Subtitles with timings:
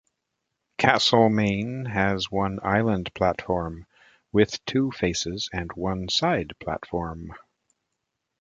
[0.79, 3.85] Castlemaine has one island platform,
[4.31, 7.31] with two faces and one side platform.